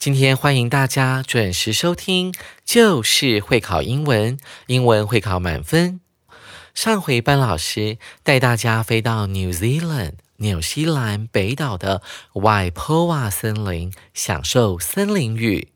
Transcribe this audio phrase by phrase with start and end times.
[0.00, 6.00] 今天欢迎大家准时收听，就是会考英文，英文会考满分。
[6.74, 12.00] 上回班老师带大家飞到 New Zealand 纽西兰北岛的
[12.32, 15.68] Waipoa 森林，享受森林浴。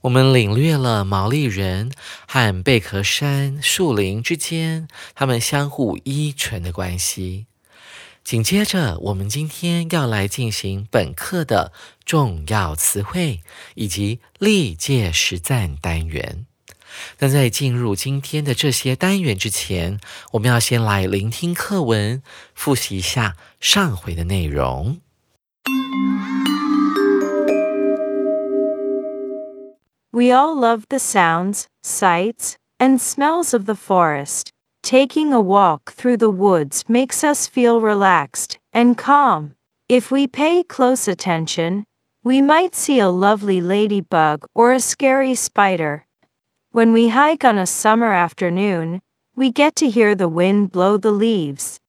[0.00, 1.92] 我们领略了毛利人
[2.26, 7.46] 和贝壳山树林之间他们相互依存的关系。
[8.26, 11.70] 紧接着，我们今天要来进行本课的
[12.04, 13.40] 重要词汇
[13.76, 16.44] 以及历届实战单元。
[17.20, 20.00] 那在进入今天的这些单元之前，
[20.32, 22.20] 我们要先来聆听课文，
[22.52, 25.00] 复习一下上回的内容。
[30.10, 34.48] We all love the sounds, sights, and smells of the forest.
[34.86, 39.56] Taking a walk through the woods makes us feel relaxed and calm.
[39.88, 41.86] If we pay close attention,
[42.22, 46.06] we might see a lovely ladybug or a scary spider.
[46.70, 49.02] When we hike on a summer afternoon,
[49.34, 51.80] we get to hear the wind blow the leaves.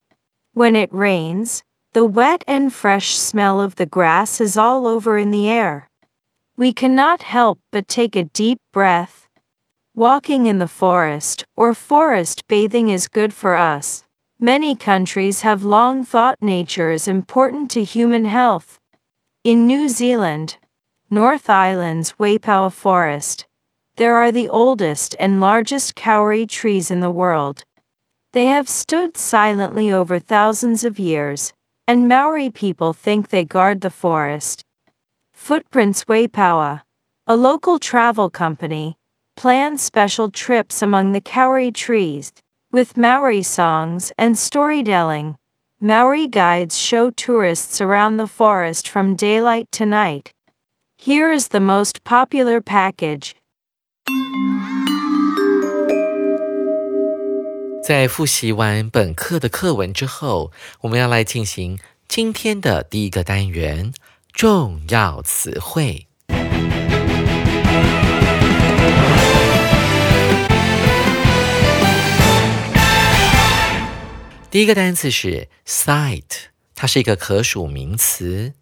[0.53, 5.29] When it rains, the wet and fresh smell of the grass is all over in
[5.29, 5.87] the air.
[6.55, 9.26] We cannot help but take a deep breath.
[9.97, 14.03] Walking in the forest or forest bathing is good for us.
[14.39, 18.79] Many countries have long thought nature is important to human health.
[19.43, 20.57] In New Zealand,
[21.09, 23.47] North Island's Waipoua Forest,
[23.95, 27.65] there are the oldest and largest kauri trees in the world.
[28.33, 31.53] They have stood silently over thousands of years,
[31.87, 34.63] and Maori people think they guard the forest.
[35.33, 36.83] Footprints Waipoua,
[37.25, 38.95] a local travel company,
[39.36, 42.32] plans special trips among the kauri trees.
[42.70, 45.36] With Maori songs and storytelling,
[45.80, 50.30] Maori guides show tourists around the forest from daylight to night.
[50.96, 53.32] Here is the most popular package.
[57.84, 63.92] 在复习完本课的课文之后，我们要来进行今天的第一个单元——
[64.32, 66.05] 重要词汇。
[74.57, 76.23] 第一个单词是 sight，
[76.73, 78.55] 它是一个可数名词，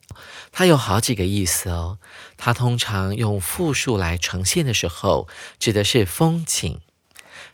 [0.51, 1.99] 它有好几个意思哦。
[2.35, 6.81] 它通常用复数来呈现的时候，指的是风景，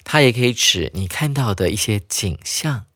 [0.03, 2.88] 它也可以指你看到的一些景象。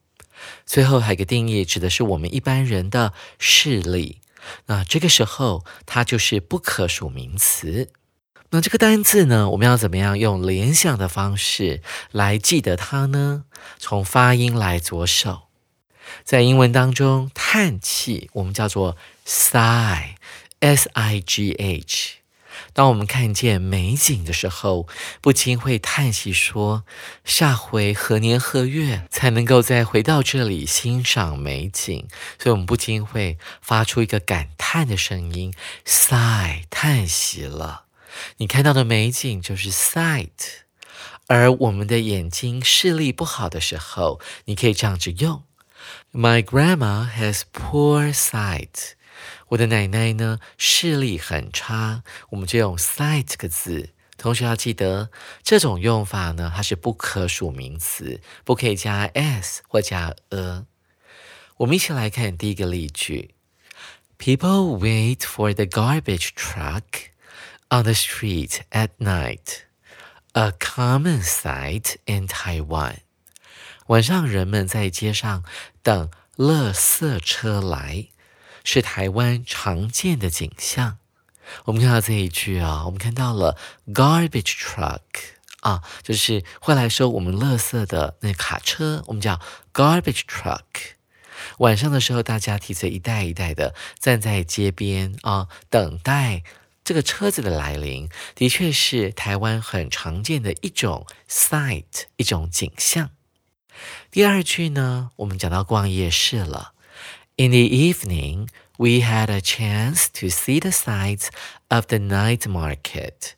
[0.66, 4.22] 最后还有一个定义，指的是我们一般人的视力。
[4.66, 7.90] 那这个时候，它就是不可数名词。
[8.56, 13.44] 那这个单字呢，我们要怎么样用联想的方式来记得它呢？
[13.78, 15.50] 从发音来着手，
[16.24, 18.96] 在英文当中，叹气我们叫做
[19.28, 22.12] sigh，s i g h。
[22.72, 24.88] 当我们看见美景的时候，
[25.20, 26.86] 不禁会叹息说
[27.26, 32.08] ：“下回何年何月才能够再回到这里欣赏美景？”
[32.40, 35.54] 所以，我们不禁会发出一个感叹的声音
[35.86, 37.85] ，sigh，叹息了。
[38.38, 40.30] 你看到的美景就是 sight，
[41.28, 45.44] 而我们的眼睛视力不好的时候，你可以这样子用
[46.12, 48.94] ：My grandma has poor sight。
[49.50, 53.90] 我的奶奶呢视力很差，我们就用 sight 这个字。
[54.18, 55.10] 同学要记得，
[55.44, 60.66] 这种用法呢，它是不可数名词，不可以加 s 或加 a。
[61.58, 63.36] 我们一起来看第一个例句
[64.18, 66.82] ：People wait for the garbage truck。
[67.70, 69.64] On the street at night,
[70.34, 72.98] a common sight in Taiwan.
[73.88, 75.44] 晚上人们在街上
[75.84, 78.08] 等垃圾车来，
[78.64, 80.98] 是台湾常见的景象。
[81.66, 83.58] 我们看到这一句啊，我们看到了
[83.94, 85.02] garbage truck
[85.62, 89.40] 啊，就是会来收我们垃圾的那卡车，我们叫
[89.72, 90.64] garbage truck。
[91.60, 96.44] 晚上的时候，大家提着一袋一袋的站在街边啊，等待
[96.86, 103.10] 这个车子的来临，的确是台湾很常见的一种 sight，一种景象。
[104.12, 106.74] 第二句呢，我们讲到逛夜市了。
[107.38, 108.48] In the evening,
[108.78, 111.30] we had a chance to see the sights
[111.70, 113.34] of the night market.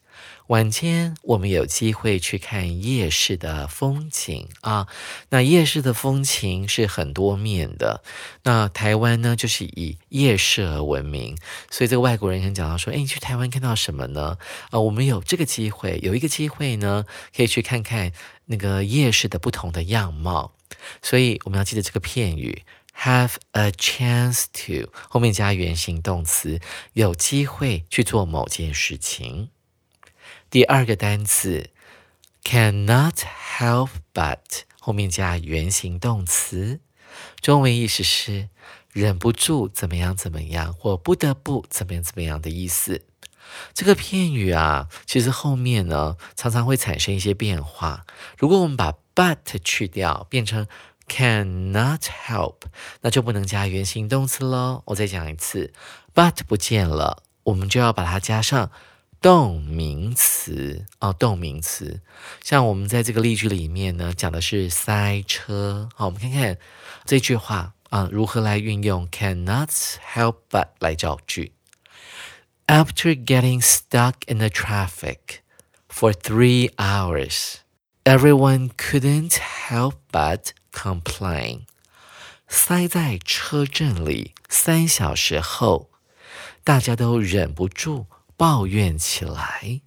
[0.48, 4.88] 晚间我们有机会去看夜市的风景啊。
[5.30, 8.02] 那夜市的风情是很多面的。
[8.44, 11.38] 那台湾呢，就是以夜市而闻名。
[11.70, 14.38] 所以这个外国人很讲到说：“哎，你去台湾看到什么呢？”
[14.72, 17.06] 啊，我们有这个机会，有一个机会呢，
[17.36, 18.12] 可以去看看
[18.46, 20.54] 那个夜市的不同的样貌。
[21.02, 22.64] 所以我们要记得这个片语。
[23.00, 26.60] Have a chance to 后面加原形动词，
[26.94, 29.50] 有机会去做某件事情。
[30.50, 31.70] 第二个单词
[32.44, 33.16] ，cannot
[33.58, 36.80] help but 后面加原形动词，
[37.42, 38.50] 中文意思是
[38.92, 43.06] 忍不住怎么样怎么样，或不得不怎么样怎么样的意思。
[43.74, 48.06] 这个片语啊，其实后面呢常常会产生一些变化。
[48.38, 50.68] 如果我们把 but 去掉，变成
[51.08, 52.56] cannot help，
[53.02, 54.84] 那就不能加原形动词喽。
[54.88, 55.74] 我再讲一次
[56.14, 58.70] ，but 不见了，我们就要把它加上
[59.22, 61.12] 动名词哦。
[61.14, 62.02] 动名词，
[62.44, 65.90] 像我们在这个例句里面呢，讲的是塞车。
[65.96, 66.58] 好，我们看看
[67.06, 69.70] 这句话啊，如何来运用 cannot
[70.14, 71.54] help but 来造句。
[72.68, 75.42] After getting stuck in the traffic
[75.90, 77.56] for three hours,
[78.04, 79.38] everyone couldn't
[79.70, 81.62] help but complain，
[82.50, 85.90] 塞在车阵里三小时后，
[86.66, 89.82] 大家都忍不住抱怨起来。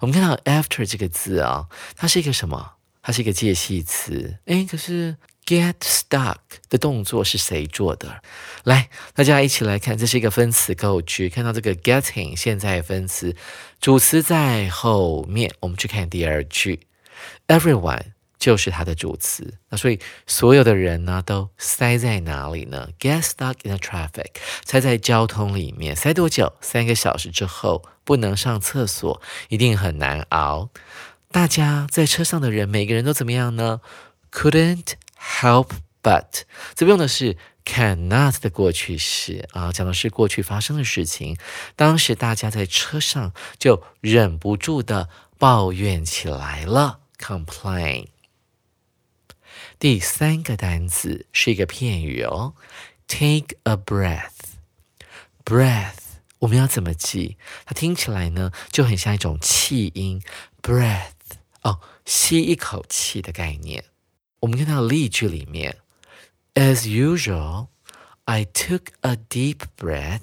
[0.00, 1.66] 我们看到 after 这个字啊，
[1.96, 2.74] 它是一个什么？
[3.02, 4.38] 它是一个介系词。
[4.44, 6.36] 诶，可是 get stuck
[6.68, 8.22] 的动作是谁做的？
[8.64, 11.28] 来，大家一起来看，这是一个分词构句。
[11.28, 13.34] 看到这个 getting 现在分词，
[13.80, 15.54] 主词在后面。
[15.60, 16.86] 我们去看第二句
[17.48, 18.15] ，everyone。
[18.38, 24.32] 就是它的主词，那所以所有的人呢都塞在哪里呢？Get stuck in the traffic，
[24.64, 26.52] 塞在交通里面，塞多久？
[26.60, 30.68] 三个小时之后不能上厕所，一定很难熬。
[31.32, 33.80] 大家在车上的人，每个人都怎么样呢
[34.30, 35.70] ？Couldn't help
[36.02, 36.42] but，
[36.74, 41.36] 这边用的是 cannot 的过去式啊，讲的是过去发生的事情。
[41.74, 48.06] 当时大家在车上就忍不住的抱怨起来了，complain。
[49.78, 52.54] 第三个单词是一个片语哦
[53.06, 54.30] ，take a breath。
[55.44, 55.92] breath
[56.38, 57.36] 我们要怎么记？
[57.66, 60.22] 它听起来呢就很像一种气音
[60.62, 61.10] ，breath
[61.62, 63.84] 哦，吸一口气的概念。
[64.40, 65.76] 我们看到例句里面
[66.54, 67.68] ，As usual,
[68.24, 70.22] I took a deep breath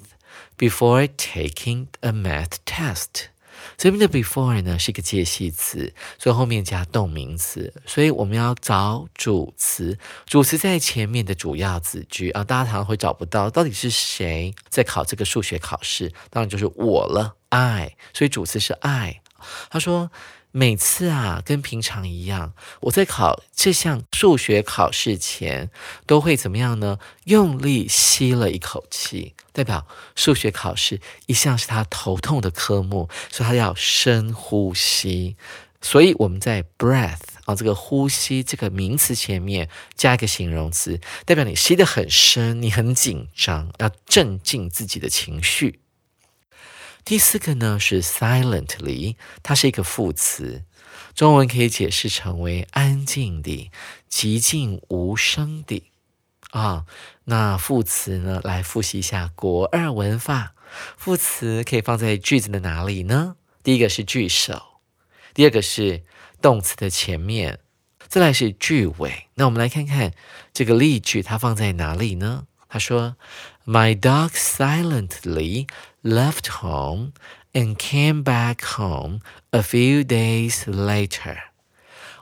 [0.58, 3.28] before taking a math test.
[3.76, 19.20] 这边的 before 呢是一个介系词，所以后面加动名词，所以我们要找主词，主词在前面的主要子句啊，大家常常会找不到到底是谁在考这个数学考试，当然就是我了，I，所以主词是 I。
[19.70, 20.10] 他说。
[20.56, 25.68] 每次啊，跟平常一样，我在考这项数学考试前，
[26.06, 27.00] 都会怎么样呢？
[27.24, 29.84] 用力吸了一口气，代表
[30.14, 35.34] 数学考试一向是他头痛的科目，所以他要深呼吸。
[35.82, 45.80] 所以我们在 breath 啊这个呼吸这个名词前面加一个形容词，代表你吸得很深，你很紧张，要镇静自己的情绪。
[47.04, 50.64] 第四个呢是 silently，它是一个副词，
[51.14, 53.70] 中文可以解释成为安静的、
[54.10, 55.82] 寂静无声的
[56.52, 56.86] 啊。
[57.24, 60.54] 那副词呢，来复习一下国二文法，
[60.96, 63.36] 副词可以放在句子的哪里呢？
[63.62, 64.80] 第一个是句首，
[65.34, 66.04] 第二个是
[66.40, 67.60] 动词的前面，
[68.08, 69.28] 再来是句尾。
[69.34, 70.12] 那我们来看看
[70.54, 72.46] 这个例句，它放在哪里呢？
[72.66, 73.16] 他说
[73.66, 75.66] ：“My dog silently
[76.02, 77.12] left home
[77.52, 81.38] and came back home a few days later。”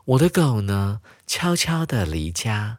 [0.05, 2.79] 我的狗呢，悄悄的离家，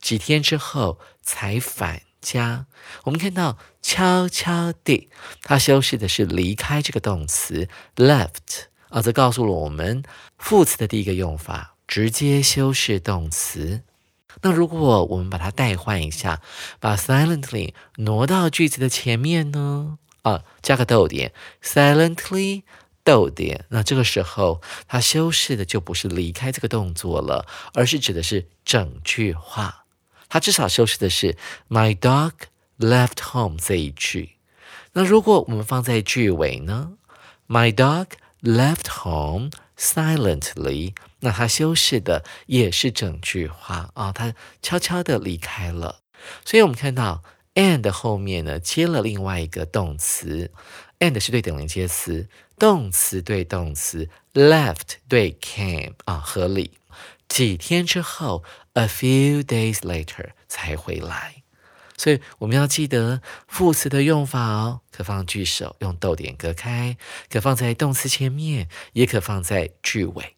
[0.00, 2.66] 几天之后才返家。
[3.04, 5.10] 我们看到“悄悄地”，
[5.42, 10.02] 它修饰的是离开这个动词 “left”，啊，这告诉了我们
[10.38, 13.82] 副词的第一个用法，直接修饰动词。
[14.42, 16.40] 那如果我们把它代换一下，
[16.80, 19.98] 把 silently 挪到句子的前面呢？
[20.22, 21.32] 啊，加个逗点
[21.62, 22.62] ，silently
[23.02, 23.64] 逗点。
[23.70, 29.84] 那这个时候，它修饰的就不是离开这个动作了，而是指的是整句话。
[30.28, 31.36] 它至少修饰的是
[31.68, 32.32] My dog
[32.78, 34.36] left home 这一句。
[34.92, 36.92] 那如果我们放在句尾呢
[37.48, 38.06] ？My dog
[38.42, 39.50] left home
[39.82, 40.94] silently。
[41.20, 46.00] 那它修饰的也是整句话啊，他悄悄的离开了。
[46.44, 47.22] 所以我们看到
[47.54, 50.50] and 后面呢接了另外一个动词
[51.00, 56.78] ，and 是对等连接词，动词对动词，left 对 came 啊，合理。
[57.28, 61.41] 几天之后，a few days later 才回来。
[62.02, 66.96] 所以我们要记得副词的用法哦，可放句首，用逗点隔开；
[67.30, 70.34] 可放在动词前面，也可放在句尾。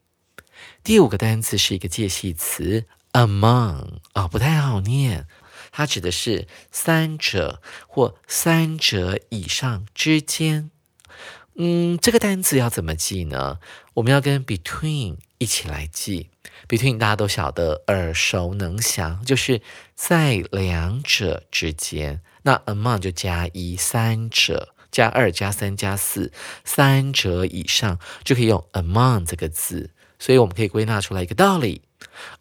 [0.82, 5.24] 第五个单词是一个介系词，among 啊，不太好念，
[5.72, 10.70] 它指的是三者或三者以上之间。
[11.54, 13.58] 嗯，这个单词要怎么记呢？
[13.94, 16.28] 我们要跟 between 一起来记。
[16.68, 19.60] Between 大家都晓得，耳熟能详，就是
[19.94, 22.20] 在两者之间。
[22.42, 26.32] 那 among 就加一，三者加二加三加四，
[26.64, 29.90] 三者以上就可以用 among 这个字。
[30.18, 31.82] 所以我们可以归纳出来一个道理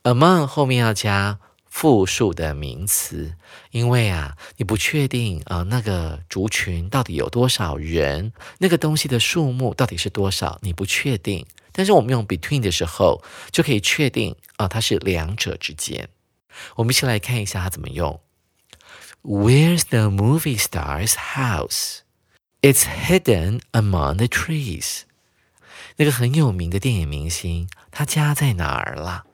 [0.03, 3.34] ：among 后面要加复数的名词，
[3.72, 11.46] 因为啊，你不确定啊那个族群到底有多少人，那个东西的数目到底是多少，你不确定。
[11.74, 16.08] 但是我们用 between 的时候，就可以确定啊它是两者之间。
[16.75, 18.22] 我们一起来看一下它怎么用。
[19.24, 22.00] Where's the movie star's house?
[22.62, 25.01] It's hidden among the trees.
[25.98, 29.25] 那个很有名的电影明星，他家在哪儿了？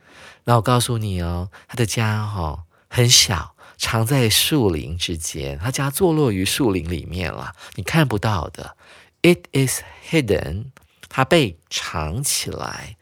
[0.46, 5.58] 那我告诉你哦，他的家哈很小，藏在树林之间。
[5.60, 8.75] 他家坐落于树林里面了，你看不到的。
[9.22, 10.72] It is hidden，
[11.10, 12.96] 它被藏起来。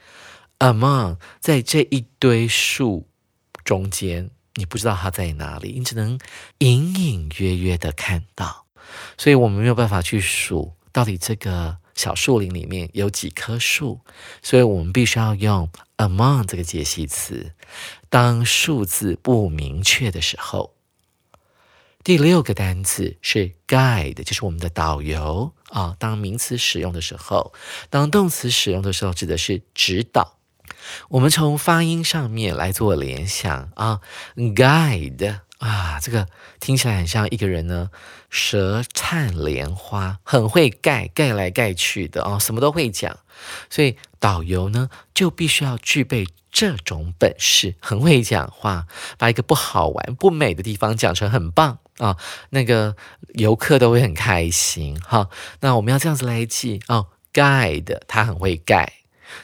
[0.58, 3.08] Among，在这一堆树
[3.64, 6.18] 中间，你不知道它在哪里，你只能
[6.58, 8.66] 隐隐约约的看到。
[9.18, 11.78] 所以我们没有办法去数到底这个。
[11.98, 14.02] 小树林里面有几棵树，
[14.44, 17.54] 所以我们必须要用 among 这个介系词。
[18.08, 20.76] 当数字不明确的时候，
[22.08, 25.94] 第六个单词是 guide，就是我们的导游啊。
[26.00, 27.52] 当名词使用的时候，
[27.90, 30.38] 当动词使用的时候，指的是指导。
[31.10, 34.00] 我们从发音上面来做联想啊
[34.38, 35.40] ，guide。
[35.58, 36.30] 啊，这个
[36.62, 37.90] 听起来很像一个人呢，
[38.30, 43.20] 舌灿莲花，很会盖，盖来盖去的哦，什么都会讲。
[43.70, 48.88] 所以导游呢，就必须要具备这种本事，很会讲话，
[49.18, 52.18] 把一个不好玩、不美的地方讲成很棒啊，
[52.50, 52.96] 那个
[53.34, 55.00] 游客都会很开心。
[55.02, 55.30] 哈，
[55.62, 58.94] 那我们要这样子来记哦，guide 他很会盖。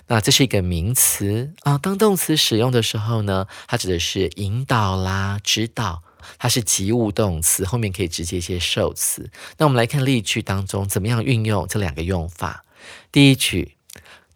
[0.07, 6.03] 那这是一个名词啊，当动词使用的时候呢，它指的是引导啦、指导，
[6.37, 9.29] 它是及物动词，后面可以直接接受词。
[9.57, 12.63] 那我们来看例句当中怎么样运用这两个用法。
[13.11, 13.75] 第一句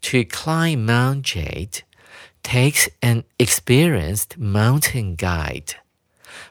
[0.01, 1.79] ，To climb Mount Jade
[2.43, 5.75] takes an experienced mountain guide。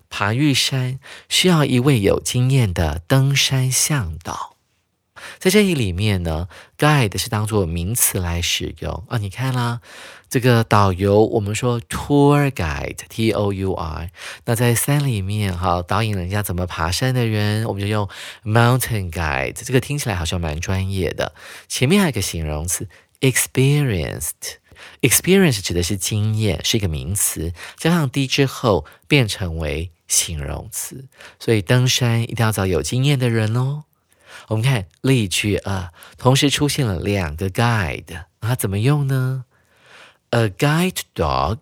[0.09, 0.99] 爬玉山
[1.29, 4.55] 需要一位有经验的登山向导。
[5.39, 6.49] 在这一里面呢
[6.79, 9.19] ，guide 是当做名词来使用啊。
[9.19, 9.81] 你看啦，
[10.29, 14.11] 这个导游我们说 tour guide，t o u r。
[14.45, 18.09] 那在山里面哈，导引人家怎么爬山的人，我们就用
[18.45, 19.55] mountain guide。
[19.55, 21.35] 这个听起来好像蛮专业的。
[21.67, 22.89] 前面还有个形容词
[23.21, 31.07] experienced，experience 指的是经验，是一个名词，加上 d 之后变成为形容词。
[31.39, 33.85] 所以登山一定要找有经验的人哦。
[34.49, 39.45] 我们看例句啊，同时出现了两个 guide，它怎么用呢
[40.31, 41.59] ？A guide dog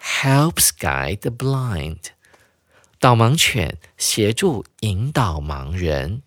[0.00, 1.98] helps guide the blind。
[3.00, 6.22] 导盲犬协助引导盲人。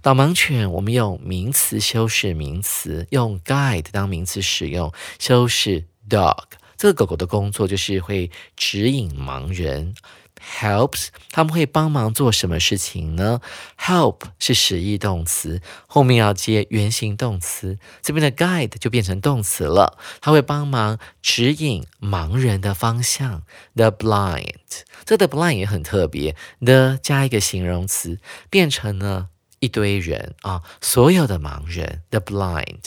[0.00, 6.44] 导盲犬我们用名词修饰名词，用 guide 当名词使用，修饰 dog。
[6.76, 9.94] 这个狗狗的工作就是会指引盲人。
[10.42, 13.40] Helps，他们会帮忙做什么事情呢
[13.78, 19.98] ？Help 是实义动词，后面要接原形动词，这边的 guide 就变成动词了。
[20.20, 23.44] 他会帮忙指引盲人的方向。
[23.74, 28.18] The blind，这个 blind 也很特别，the 加一个形容词，
[28.50, 29.28] 变成了
[29.60, 32.02] 一堆人啊，所有的盲人。
[32.10, 32.86] The blind，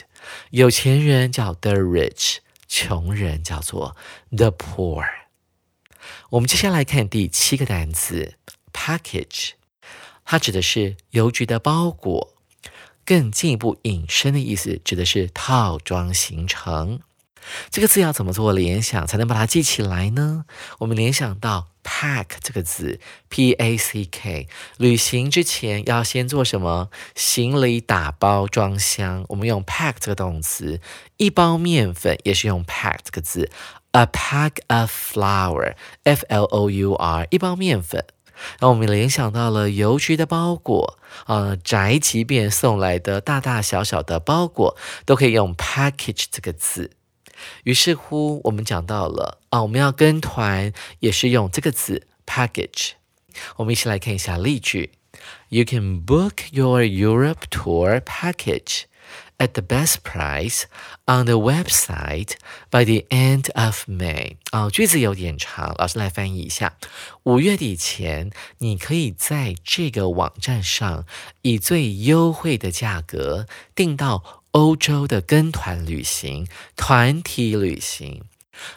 [0.50, 3.96] 有钱人叫 the rich，穷人叫做
[4.30, 5.25] the poor。
[6.32, 8.34] 我们接下来看第七个单词
[8.74, 9.51] package，
[10.24, 12.34] 它指的是邮局的包裹。
[13.05, 17.00] 更进一步引申的意思，指的是套装形成。
[17.70, 20.46] 这个字要怎么做联想才能把它记起来呢？
[20.79, 26.89] 我们联想到 pack 这个字，p a c k，旅行之前要先做什么？
[27.13, 29.24] 行李打包装箱。
[29.29, 30.82] 我们用 pack 这个动词，
[31.17, 33.51] 一包面粉也是用 pack 这个字
[33.96, 38.06] ，a pack of flour，f l o u r，一包面粉。
[38.60, 44.75] 让我们联想到了邮局的包裹啊，宅急便送来的大大小小的包裹
[45.06, 46.92] 都可以用 package 这个字。
[47.64, 52.92] 于是乎，我们讲到了啊，我们要跟团也是用这个字 package。
[53.56, 54.92] 我们一起来看一下例句
[55.48, 58.84] ：You can book your Europe tour package
[59.38, 60.63] at the best price
[61.06, 62.34] on the website
[62.70, 64.38] by the end of May。
[64.51, 66.77] 啊，句子有点长，老师来翻译一下。
[67.24, 71.06] 五月底前，你可以在这个网站上
[71.42, 74.42] 以最优惠的价格订到。
[74.56, 78.24] 欧洲的跟团旅行、团体旅行，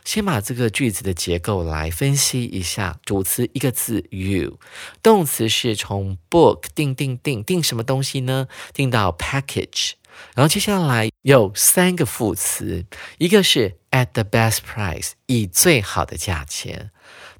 [0.05, 2.99] 先把这个句子的结构来分析一下。
[3.05, 4.59] 主词一个字 you，
[5.05, 8.49] 动词是从 book 订订订订什么东西呢？
[8.75, 9.93] 订到 package，
[10.35, 12.85] 然后接下来有三个副词，
[13.19, 16.91] 一个是 at the best price，以最好的价钱；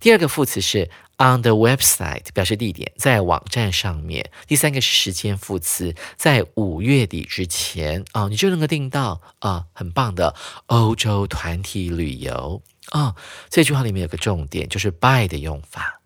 [0.01, 0.91] 第二个副词是。
[1.21, 4.31] On the website 表示地点，在网站上面。
[4.47, 13.17] 第三个是时间副词，在五月底之前啊，你就能够订到啊，很棒的欧洲团体旅游啊。
[13.51, 16.01] 这句话里面有个重点，就是 by 的用法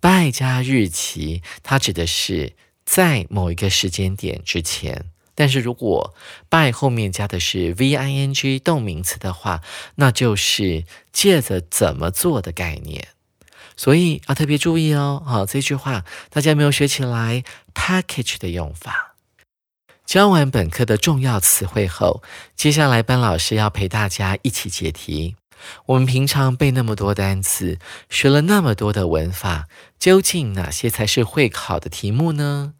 [0.00, 5.12] ，by 加日期，它指的是在某一个时间点之前。
[5.38, 6.16] 但是如果
[6.50, 9.62] by 后面加的是 v i n g 动名词的话，
[9.94, 13.06] 那就是借着怎么做的概念。
[13.76, 19.14] 所以要特别注意哦，好，这句话大家没有学起来，package 的用法。
[20.04, 22.20] 教完本课的重要词汇后，
[22.56, 25.36] 接下来班老师要陪大家一起解题。
[25.86, 27.78] 我们平常背那么多单词，
[28.10, 29.68] 学了那么多的文法，
[30.00, 32.74] 究竟哪些才是会考的题目呢？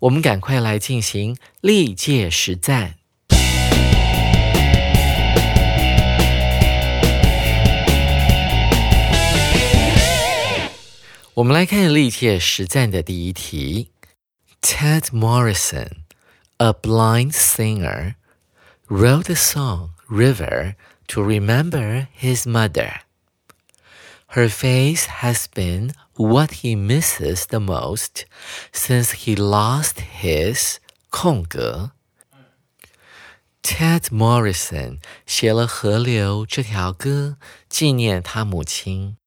[0.00, 2.96] 我们赶快来进行历届实战。
[11.34, 13.88] 我们来看历届实战的第一题。
[14.60, 16.04] Ted Morrison,
[16.58, 18.14] a blind singer,
[18.88, 20.74] wrote the song River
[21.08, 23.00] to remember his mother.
[24.31, 28.25] Her face has been what he misses the most
[28.73, 30.77] since he lost his
[31.09, 31.91] 空格。
[33.63, 37.37] Ted Morrison 写了《河流》这条歌，
[37.69, 39.17] 纪念他母亲。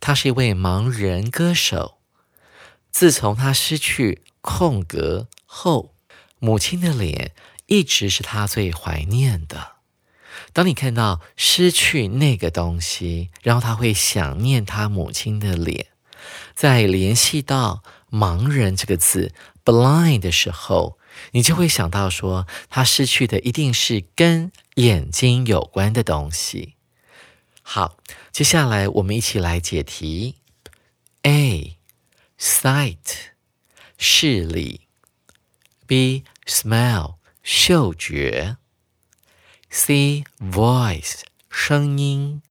[0.00, 1.98] 他是一位盲人歌手。
[2.90, 5.94] 自从他失去空格后，
[6.38, 7.34] 母亲的脸
[7.66, 9.75] 一直是他最怀念的。
[10.57, 15.85] 当你看到失去那个东西，然后他会想念他母亲的脸，
[16.55, 20.97] 在联系到盲人这个字 “blind” 的时候，
[21.33, 26.73] 你就会想到说，他失去的一定是跟眼睛有关的东西。
[27.61, 27.99] 好，
[28.31, 30.37] 接下来我们一起来解题。
[31.21, 31.77] A.
[32.39, 32.95] Sight.
[33.99, 34.87] 视力
[35.85, 36.23] ，B.
[36.47, 37.17] Smell.
[37.43, 38.57] 嗅觉。
[39.69, 42.41] ，C voice 声音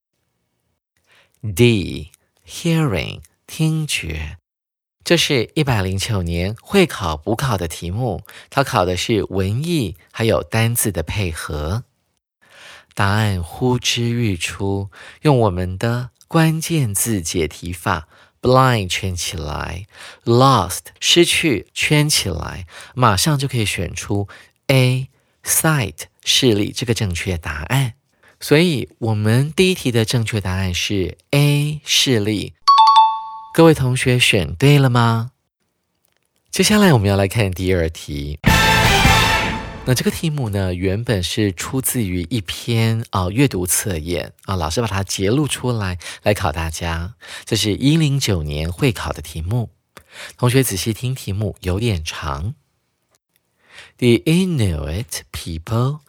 [1.55, 2.11] ，D
[2.47, 4.39] hearing 听觉。
[5.05, 11.85] 这是一百零九年会考补考的题目，它考的是文意还有单字的配合。
[12.93, 14.91] 答案呼之欲出，
[15.23, 18.09] 用我们的关键字解题法
[18.41, 19.87] ：blind 圈起来
[20.25, 24.27] ，lost 失去圈起来，马上就可以选出
[24.67, 25.09] A
[25.47, 27.95] sight 视力这个正确答案。
[28.39, 32.53] 所以，我们第一题的正确答案是 A 视力。
[33.55, 35.31] 各位同学选对了吗？
[36.51, 38.39] 接下来我们要来看第二题。
[39.87, 47.15] 那这个题目呢，原本是出自于一篇啊阅读测验啊，老师把它截录出来来考大家。
[47.45, 49.71] 这是一零九年会考的题目，
[50.37, 52.55] 同学仔细听题目，有点长。
[53.98, 56.02] The Inuit people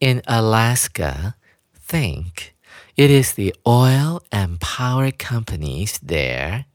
[0.00, 1.34] in Alaska
[1.74, 2.54] think
[2.96, 6.66] it is the oil and power companies there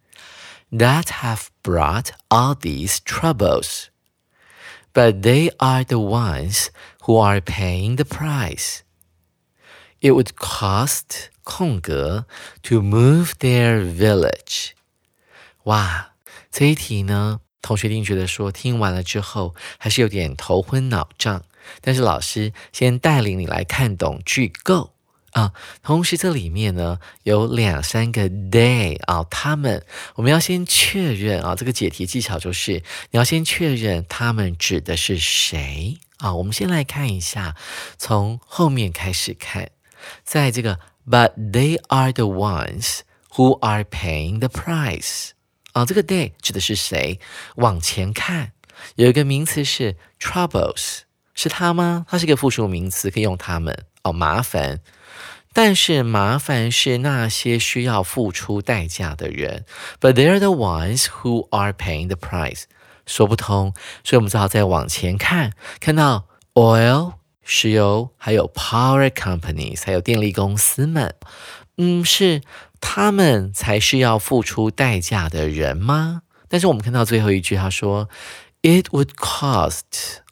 [0.71, 3.89] that have brought all these troubles
[4.93, 6.69] but they are the ones
[7.03, 8.83] who are paying the price.
[10.01, 12.25] It would cost 空格
[12.63, 14.73] to move their village.
[15.63, 16.11] 哇，
[16.51, 21.44] 这一题呢， 同学一定觉得说，听完了之后还是有点头昏脑胀。
[21.82, 24.94] 但是老师先带领你来看懂句构
[25.32, 25.52] 啊。
[25.82, 31.54] 同时这里面呢有两三个 they 啊，他们我们要先确认啊。
[31.54, 36.34] 这个解题技巧就是你要先确认他们指的是谁啊。
[36.36, 37.54] 我们先来看一下，
[37.98, 39.68] 从后面开始看，
[40.24, 43.00] 在这个 but they are the ones
[43.34, 45.32] who are paying the price
[45.72, 47.20] 啊，这个 they 指的是谁？
[47.56, 48.52] 往前看，
[48.96, 51.00] 有一个名词是 troubles。
[51.34, 52.04] 是他吗？
[52.08, 54.12] 它是一个复数名词，可以用他们哦。
[54.12, 54.80] 麻烦，
[55.52, 59.64] 但是麻烦是那些需要付出代价的人。
[60.00, 62.64] But they're the ones who are paying the price。
[63.06, 67.12] 说不通，所以我们只好再往前看，看到 oil
[67.44, 71.14] 石油，还有 power companies，还有电力公司们。
[71.76, 72.42] 嗯，是
[72.80, 76.22] 他们才是要付出代价的人吗？
[76.48, 78.08] 但是我们看到最后一句，他说。
[78.60, 79.84] It would cost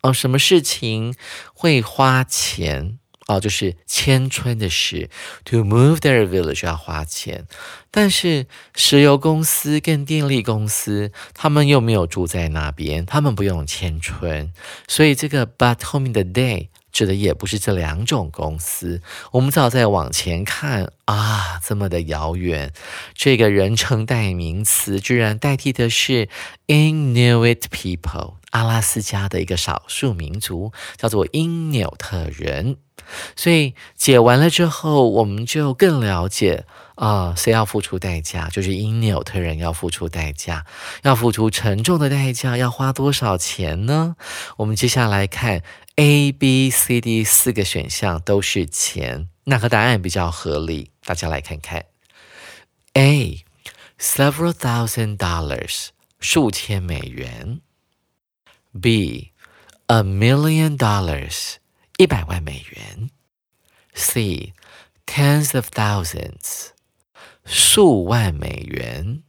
[0.02, 1.14] 哦，什么事情
[1.54, 3.38] 会花钱哦？
[3.38, 5.08] 就是千春的事
[5.44, 7.46] ，to move their village 要花钱。
[7.92, 14.52] 但是石油公司跟电力公司，他们又没有住在那边，他们不用千春。
[14.88, 16.66] 所以这个 but 后面的 day。
[16.96, 22.72] 指的也不是这两种公司，我们只好再往前看啊，这么的遥远，
[23.12, 26.30] 这个人称代名词居然代替的是
[26.68, 32.78] Inuit people，阿拉斯加的一个少数民族，叫做因纽特人。
[33.36, 36.64] 所以解完了之后，我们就更了解
[36.96, 40.64] 啊，谁要付出代价，就是因纽特人要付出代价，
[41.02, 44.16] 要付出沉重的代价，要花多少钱呢？
[44.56, 45.62] 我们接下来看。
[45.98, 50.90] A、B、C、D 四个选项都是钱，哪个答案比较合理？
[51.06, 51.86] 大家来看看。
[52.92, 53.46] A
[53.98, 55.86] several thousand dollars
[56.20, 57.62] 数千美元。
[58.78, 59.32] B
[59.86, 61.54] a million dollars
[61.96, 63.08] 一百万美元。
[63.96, 64.52] C
[65.06, 66.68] tens of thousands
[67.46, 69.22] 数万美元。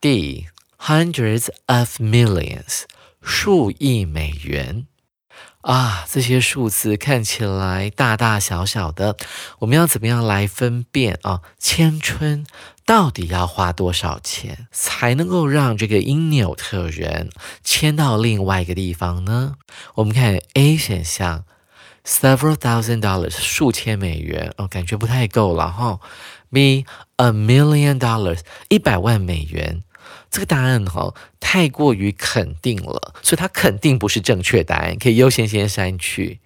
[0.00, 2.82] D hundreds of millions
[3.22, 4.86] 数亿美元。
[5.60, 9.16] 啊，这些数字看起来大大小小的，
[9.60, 11.40] 我们要怎么样来分辨啊？
[11.58, 12.44] 千春
[12.84, 17.30] 到底要花多少钱才能够让这个因纽特人
[17.62, 19.54] 迁到另外一个地方呢？
[19.94, 21.46] 我们看 A 选项
[22.04, 25.98] ，several thousand dollars 数千美元哦，感觉不太够了哈。
[26.52, 26.84] B
[27.16, 29.82] a million dollars 一百万美元。
[30.30, 36.40] 这个答案哈太过于肯定了，所以它肯定不是正确答案，可以优先先删去。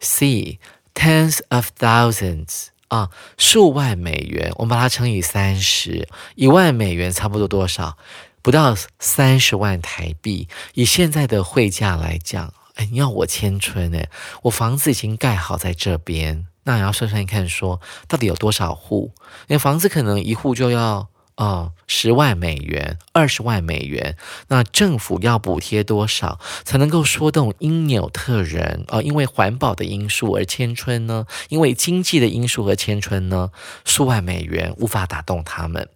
[0.00, 0.58] C
[0.94, 7.96] tens of thousands 啊，数万美元，我们把它乘以三十，一万美元差不多多少？
[8.42, 10.48] 不到三十万台币。
[10.74, 14.08] 以现在的汇价来讲，哎，你要我迁村哎，
[14.42, 19.12] 我房子已经盖好在这边，那你要算算看，说到底有多少户？
[19.48, 21.08] 那房子可能一户就要。
[21.36, 24.16] 哦，十万美元，二十万美元，
[24.48, 28.84] 那政府要补贴多少才能够说动因纽特人？
[28.88, 31.26] 哦，因为环保的因素而迁村呢？
[31.48, 33.50] 因为经济的因素而迁村呢？
[33.86, 35.88] 数万美元无法打动他们，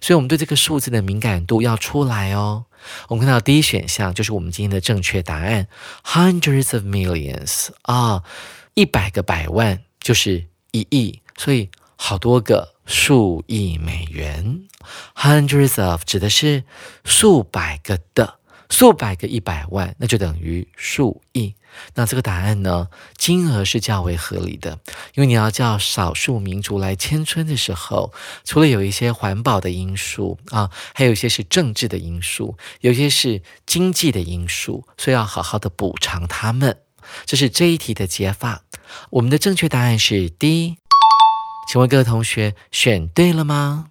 [0.00, 2.66] 所以我们对这个数字的敏感度要出来哦。
[3.08, 5.68] 我们看到第一选项就是我们今天的正确答案
[6.04, 8.22] ，hundreds of millions 啊，
[8.74, 12.74] 一百个百万就是一亿，所以好多个。
[12.88, 14.62] 数亿美元
[15.14, 16.64] ，hundreds of 指的是
[17.04, 18.38] 数百个的，
[18.70, 21.54] 数百个一百万，那就等于数亿。
[21.94, 24.78] 那这个答案呢，金额是较为合理的，
[25.14, 28.12] 因为你要叫少数民族来迁村的时候，
[28.44, 36.78] 除了有一些环保的因素啊，还有一些是政治的因素，有些是经济的因素，所以要好好的补偿他们。
[37.24, 38.64] 这是这一题的解法。
[39.10, 40.76] 我们的正确答案是 D。
[41.70, 43.86] 请问各位同学选对了吗？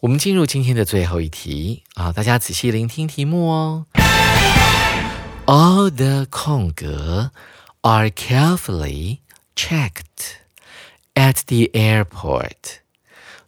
[0.00, 3.86] 我们进入今天的最后一题啊，大家仔细聆听题目哦。
[5.45, 7.31] All the 空格
[7.81, 9.19] are carefully
[9.55, 10.37] checked
[11.15, 12.79] at the airport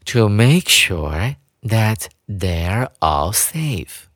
[0.06, 4.08] to make sure that they're all safe。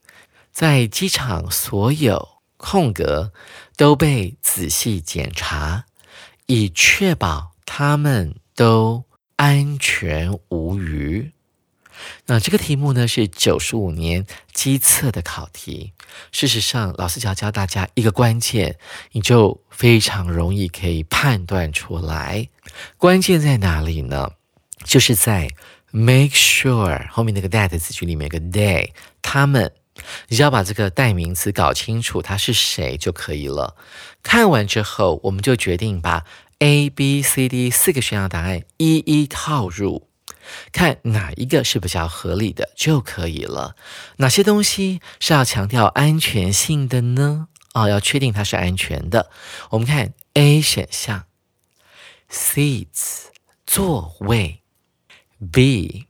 [0.51, 3.31] 在机场，所有空格
[3.75, 5.85] 都被仔细检查，
[6.47, 9.05] 以确保他们都。
[9.37, 11.33] 安全无虞。
[12.26, 15.92] 那这个题目呢是九十五年机测的考题。
[16.32, 18.76] 事实上，老师只要教大家一个关键，
[19.12, 22.48] 你就非常容易可以判断出来。
[22.96, 24.30] 关键在哪里呢？
[24.84, 25.50] 就是在
[25.90, 29.72] make sure 后面那个 that 子句里面有个 they，他们
[30.28, 33.76] 你只要把这个代名词搞清楚，他是谁就可以了。
[34.22, 36.24] 看完之后，我们就决定把
[36.60, 40.08] A、B、C、D 四个选项答案一一套入，
[40.72, 43.76] 看哪一个是比较合理的就可以了。
[44.16, 47.48] 哪些东西是要强调安全性的呢？
[47.72, 49.30] 啊，要确定它是安全的。
[49.70, 51.26] 我们看 A 选项
[52.28, 53.26] ，seats
[53.64, 54.62] 座位
[55.40, 56.06] ；B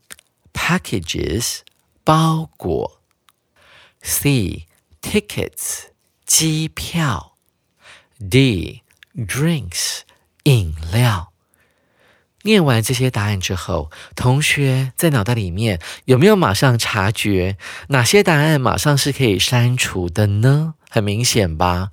[0.55, 1.59] packages
[2.03, 3.03] 包裹
[4.03, 4.64] ；C
[5.03, 5.88] tickets
[6.24, 7.37] 机票
[8.18, 8.81] ；D
[9.14, 10.00] drinks
[10.44, 11.29] 饮料。
[12.42, 17.57] 念完这些答案之后，同学在脑袋里面有没有马上察觉
[17.88, 20.74] 哪些答案马上是可以删除的呢？
[20.88, 21.90] 很明显吧？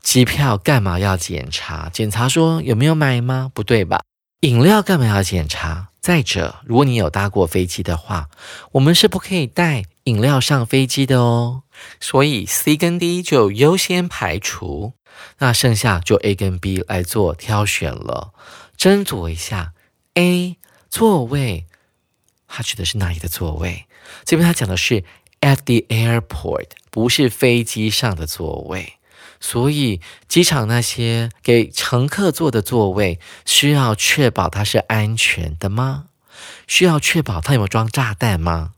[0.00, 1.88] 机票干嘛要检查？
[1.92, 3.50] 检查说有没有买吗？
[3.52, 4.00] 不对吧？
[4.40, 5.88] 饮料干嘛要检查？
[6.00, 8.28] 再者，如果你有搭过飞机的话，
[8.72, 11.62] 我们是不可以带饮料上飞机的哦。
[12.00, 14.94] 所以 C 跟 D 就优先排除，
[15.38, 18.32] 那剩下就 A 跟 B 来做挑选了。
[18.76, 19.71] 斟酌一下
[20.14, 20.56] ，A
[20.90, 21.66] 座位，
[22.46, 23.86] 他指的是哪里的座位？
[24.24, 25.04] 这边他讲的是
[25.40, 28.94] at the airport，不是飞机上的座位。
[29.40, 36.06] 所以机场那些给乘客坐的座位，需要确保它是安全的吗？
[36.68, 38.74] 需要确保它有没有装炸弹吗？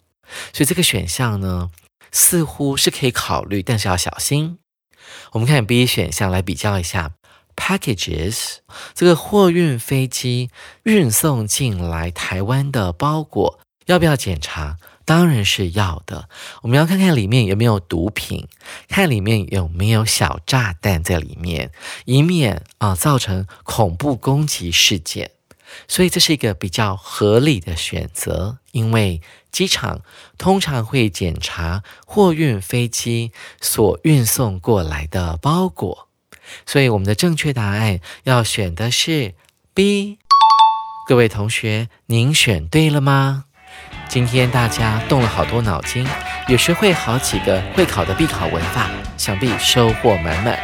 [0.55, 1.71] 所以这个选项呢，
[2.11, 4.59] 似乎是可以考虑，但是要小心。
[5.33, 7.13] 我们看 B 选项来比较一下
[7.57, 8.57] ，packages
[8.95, 10.51] 这个货运飞机
[10.85, 14.79] 运送进来台湾的包裹，要不要检查？
[15.07, 16.31] 当然是要的。
[16.63, 18.49] 我们要看看里面有没有毒品，
[18.89, 21.71] 看里面有没有小炸弹在里面，
[22.07, 25.33] 以免啊造成恐怖攻击事件。
[25.89, 29.21] 所以这是一个比较合理的选择，因为
[29.53, 30.01] 机场
[30.39, 36.09] 通常会检查货运飞机所运送过来的包裹。
[36.67, 39.35] 所以我们的正确答案要选的是
[39.75, 40.19] B。
[41.07, 43.45] 各位同学，您选对了吗？
[44.09, 46.07] 今天大家动了好多脑筋，
[46.49, 50.59] 也学会好几个会考的必考文法，想必收获满满。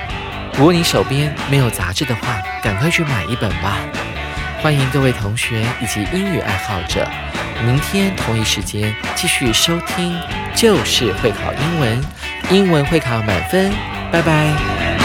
[0.57, 3.79] 如果你手边没有杂志的话，赶快去买一本吧。
[4.63, 7.09] 欢迎各位同学以及英语爱好者，
[7.65, 10.19] 明天同一时间继续收听，
[10.55, 12.05] 就是会考英文，
[12.51, 13.73] 英文会考满分。
[14.13, 15.00] 拜拜。